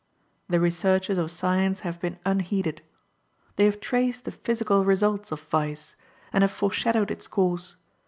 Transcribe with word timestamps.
The 0.49 0.59
researches 0.59 1.19
of 1.19 1.29
science 1.29 1.81
have 1.81 1.99
been 2.01 2.17
unheeded. 2.25 2.81
They 3.55 3.65
have 3.65 3.79
traced 3.79 4.25
the 4.25 4.31
physical 4.31 4.83
results 4.83 5.31
of 5.31 5.39
vice, 5.41 5.95
and 6.33 6.41
have 6.41 6.49
foreshadowed 6.49 7.11
its 7.11 7.27
course. 7.27 7.75